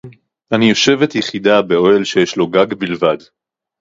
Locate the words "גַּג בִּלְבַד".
2.49-3.17